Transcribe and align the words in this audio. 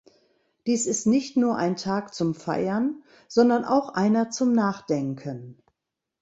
Dies 0.65 0.87
ist 0.87 1.05
nicht 1.05 1.37
nur 1.37 1.57
ein 1.57 1.75
Tag 1.75 2.15
zum 2.15 2.33
Feiern, 2.33 3.03
sondern 3.27 3.63
auch 3.65 3.89
einer 3.89 4.31
zum 4.31 4.51
Nachdenken. 4.51 5.61